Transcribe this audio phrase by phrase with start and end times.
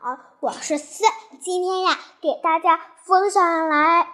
[0.00, 1.04] 好，我是思，
[1.42, 1.90] 今天呀，
[2.22, 4.08] 给大家分享来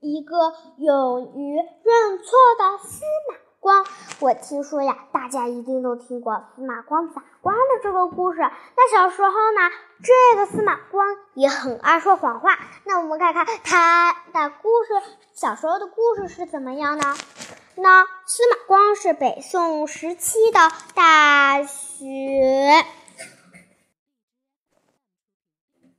[0.00, 3.84] 一个勇于认错的司马光。
[4.20, 8.38] 我听说呀，大家一定都听过司马光砸缸的这个故事。
[8.38, 9.68] 那小时候呢，
[10.00, 11.04] 这个司马光
[11.34, 12.56] 也很爱说谎话。
[12.84, 14.94] 那我们看看他的故事，
[15.34, 17.16] 小时候的故事是怎么样呢？
[17.74, 22.86] 那司马光是北宋时期的大学。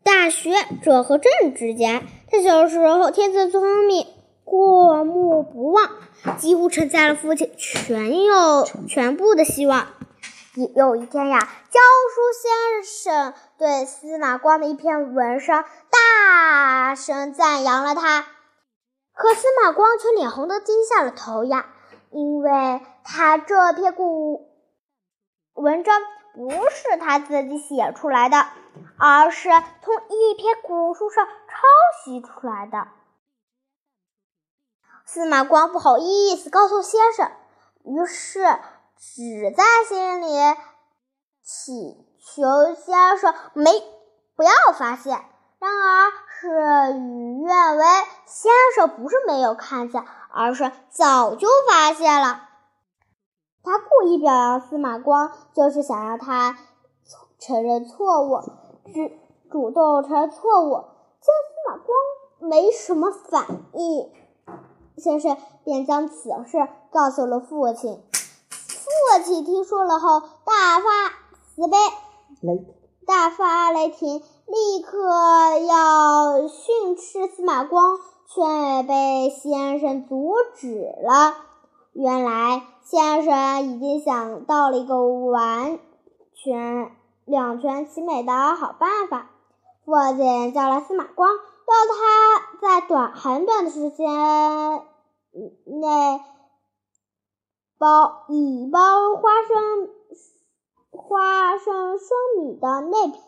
[0.08, 4.08] 大学者和政治家，他小时候天资聪明，
[4.46, 5.92] 过目不忘，
[6.38, 9.86] 几乎承载了父亲全有全部的希望。
[10.78, 11.80] 有一天呀，教
[12.14, 18.26] 书先生对司马光的一篇文章大声赞扬了他，
[19.14, 21.66] 可司马光却脸红的低下了头呀，
[22.12, 24.48] 因为他这篇古
[25.54, 26.00] 文章
[26.34, 28.46] 不是他自己写出来的。
[28.98, 31.34] 而是从一篇古书上抄
[32.04, 32.88] 袭出来的。
[35.06, 37.32] 司马光不好意思告诉先生，
[37.86, 38.42] 于是
[38.98, 40.28] 只在心里
[41.44, 43.72] 祈求先生没
[44.36, 45.24] 不要发现。
[45.60, 47.86] 然而事与愿违，
[48.26, 52.44] 先生不是没有看见，而是早就发现了。
[53.64, 56.58] 他故意表扬司马光，就是想让他
[57.40, 58.67] 承认错误。
[58.94, 59.12] 主
[59.52, 60.72] 主动承认错误，
[61.22, 61.98] 见司马光
[62.40, 64.10] 没什么反应，
[64.98, 68.02] 先生便将此事告诉了父亲。
[68.50, 70.86] 父亲听说了后，大发
[71.56, 71.78] 慈悲，
[73.06, 81.36] 大发雷霆，立刻要训斥司马光，却被先生阻止了。
[81.94, 85.80] 原来先生已经想到了一个完
[86.34, 86.92] 全。
[87.28, 89.28] 两全其美的好办法。
[89.86, 94.08] 父亲叫来司马光，要他在短很短的时间
[95.66, 96.22] 内
[97.78, 98.80] 包一包
[99.16, 99.90] 花生
[100.90, 102.08] 花生生
[102.40, 103.20] 米的内皮，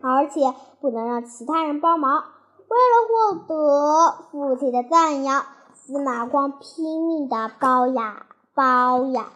[0.00, 2.24] 而且不能让其他人帮忙。
[2.68, 5.44] 为了获得父亲的赞扬，
[5.74, 9.30] 司马光拼命的包呀包呀。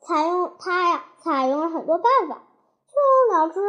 [0.00, 2.42] 采用他呀，采用了很多办法，
[2.96, 3.60] 却用两只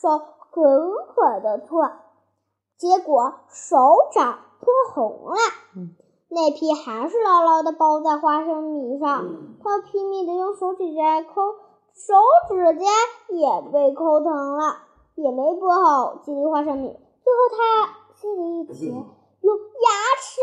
[0.00, 0.18] 手
[0.50, 1.90] 狠狠的搓，
[2.78, 3.76] 结果手
[4.12, 5.36] 掌搓红了，
[6.28, 9.26] 那皮还是牢牢地包在花生米上。
[9.62, 11.52] 他拼命地用手指甲抠，
[11.92, 12.14] 手
[12.48, 12.86] 指甲
[13.28, 14.78] 也被抠疼了，
[15.16, 16.88] 也没剥好几粒花生米。
[17.22, 19.90] 最后他心里一急，用牙
[20.22, 20.40] 齿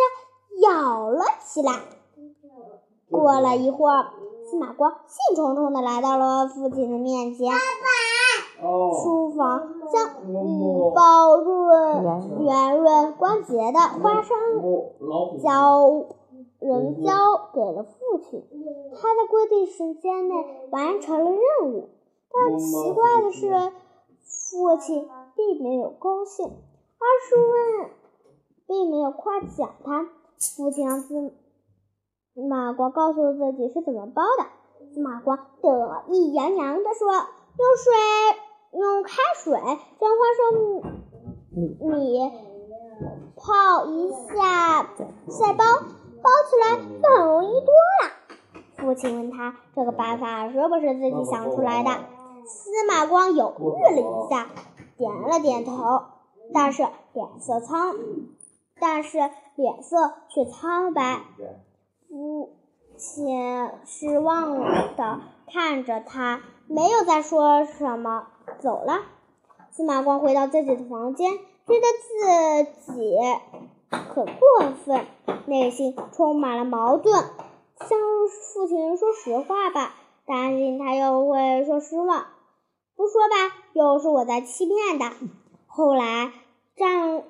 [0.62, 1.72] 咬了起来。
[3.10, 4.12] 过了一会儿。
[4.46, 7.50] 司马光兴冲冲地来到了父亲的面前。
[8.64, 14.38] 书房将一包润圆润光洁的花生
[15.44, 16.06] 交
[16.60, 17.14] 人交
[17.54, 18.44] 给了父亲。
[18.96, 20.36] 他在规定时间内
[20.72, 21.90] 完成了任务，
[22.32, 23.74] 但奇怪的是，
[24.24, 27.90] 父亲并没有高兴，而是问，
[28.66, 30.08] 并没有夸奖他。
[30.56, 31.34] 父亲让司。
[32.34, 34.46] 司马光告诉自己是怎么包的。
[34.94, 37.94] 司马光得意洋洋地说：“用水，
[38.74, 40.44] 用开水将花生
[41.90, 42.32] 米
[43.36, 44.84] 泡一下
[45.28, 45.64] 再包，
[46.22, 48.12] 包起来就很容易多了。”
[48.78, 51.92] 父亲问他：“这个办法是不是自己想出来的？”
[52.46, 54.50] 司马光犹豫了一下，
[54.98, 56.02] 点了点头，
[56.54, 57.96] 但是脸色苍，
[58.80, 59.18] 但是
[59.56, 61.22] 脸色却苍白。
[62.10, 62.52] 父
[62.98, 64.60] 亲失望
[64.98, 68.28] 的看着他，没有再说什么，
[68.64, 69.02] 走了。
[69.72, 71.34] 司马光回到自己的房间，
[71.68, 73.18] 觉得自己
[73.90, 75.06] 很过分，
[75.48, 77.14] 内心充满了矛盾。
[77.80, 78.00] 向
[78.54, 79.94] 父亲说实话吧，
[80.26, 82.24] 担心他又会说失望；
[82.96, 83.36] 不说吧，
[83.74, 85.14] 又是我在欺骗他。
[85.68, 86.32] 后来
[86.78, 87.24] 战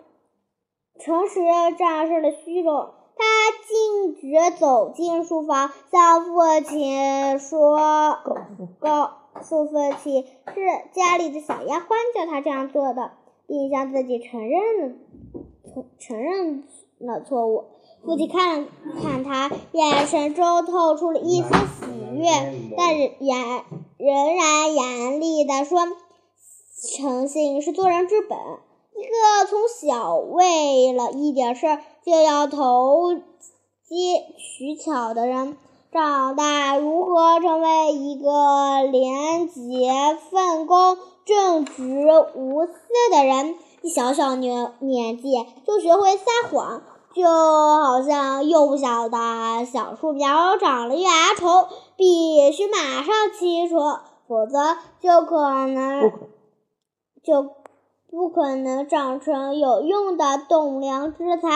[0.99, 1.41] 诚实
[1.79, 2.93] 战胜了虚荣。
[3.15, 3.23] 他
[3.67, 6.31] 径直走进书房，向父
[6.67, 8.17] 亲说
[8.79, 9.11] ：“告
[9.41, 13.11] 诉父亲，是家里的小丫鬟叫他这样做的，
[13.47, 14.95] 并向自己承认了
[15.73, 16.63] 承承认
[16.99, 17.65] 了错误。”
[18.03, 18.67] 父亲看了
[19.01, 22.27] 看他，眼神中透出了一丝喜悦，
[22.75, 23.63] 但严
[23.97, 25.79] 仍然严厉地说
[26.97, 28.37] ：“诚信是做人之本。”
[28.95, 33.15] 一个从小为了一点事儿就要投
[33.83, 35.57] 机取巧的人，
[35.91, 39.91] 长大如何成为一个廉洁
[40.29, 42.71] 奉公、正直无私
[43.11, 43.55] 的人。
[43.81, 49.17] 一小小年年纪就学会撒谎，就好像幼小的
[49.65, 51.67] 小树苗长了芽虫，
[51.97, 53.75] 必须马上切除，
[54.27, 56.11] 否则就可能
[57.23, 57.49] 就
[58.13, 61.49] 不可能长成有用的栋梁之才。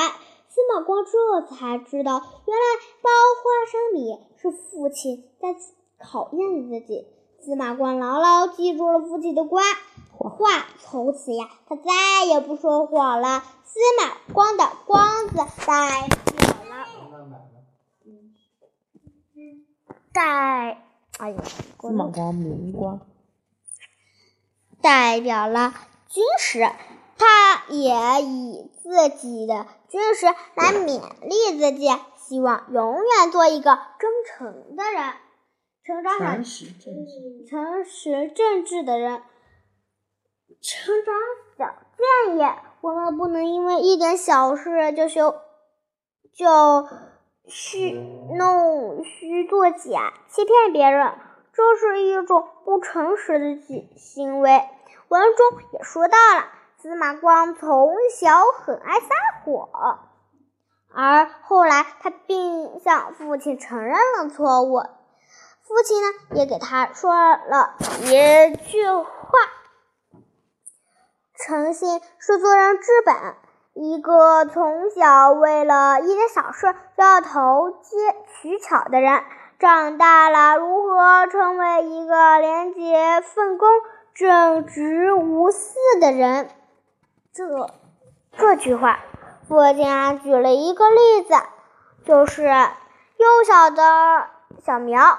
[0.49, 2.13] 司马光这才知道，
[2.47, 2.63] 原来
[3.03, 5.55] 包花生米是父亲在
[5.99, 7.05] 考验自己。
[7.39, 9.61] 司马光牢牢记住了父亲的话，
[10.17, 13.43] 话从此呀，他再也不说谎了。
[13.63, 16.87] 司马光的“光”字代表了，
[20.11, 20.81] 代
[21.19, 21.43] 哎呀，
[21.79, 22.99] 司马光明光，
[24.81, 25.75] 代表了
[26.09, 26.69] 军师。
[27.19, 35.13] 他也以自己的军师来勉励自己，希望永远做一个忠诚的人，
[35.83, 39.23] 成长诚实正直，诚实正直的人。
[40.61, 41.15] 成长
[41.57, 41.75] 小
[42.27, 42.51] 建议：
[42.81, 45.33] 我们不能因为一点小事就修，
[46.35, 46.87] 就
[47.47, 47.93] 虚
[48.37, 51.13] 弄虚作假，欺骗别人，
[51.57, 54.69] 这是一种不诚实的行行为。
[55.07, 56.51] 文中也说到了。
[56.79, 58.29] 司马光从小
[58.63, 59.07] 很爱撒
[59.43, 60.07] 谎，
[60.93, 64.83] 而后来他并向父亲承认了错误。
[65.63, 69.03] 父亲呢，也给他说了一句话
[71.33, 73.35] ：“诚信是做人之本。
[73.73, 77.95] 一个从小为了一点小事就要投机
[78.35, 79.23] 取巧的人，
[79.59, 83.67] 长大了如何成为一个廉洁奉公、
[84.13, 86.49] 正直无私的人？”
[87.33, 87.71] 这
[88.37, 88.99] 这句话，
[89.47, 91.33] 父亲举了一个例子，
[92.05, 94.27] 就是幼小的
[94.63, 95.17] 小苗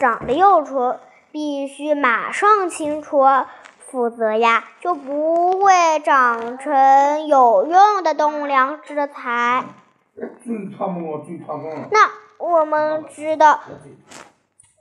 [0.00, 0.98] 长了幼虫，
[1.30, 3.24] 必须马上清除，
[3.78, 9.64] 否则呀就不会长成有用的栋梁之材。
[11.90, 13.60] 那我们知道。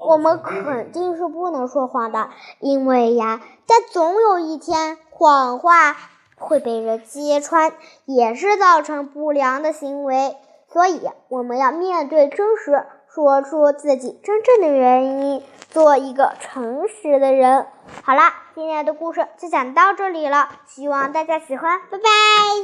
[0.04, 5.96] 我们肯定是不能说谎的，因为呀，但总有一天谎话
[6.36, 7.72] 会被人揭穿，
[8.06, 10.36] 也是造成不良的行为。
[10.74, 17.68] 所以我们要面对真实，说出自己真正的原因，做一个诚实的人。
[18.02, 22.04] 好啦，今天的故事就讲到这里了，希望大家喜欢，拜拜。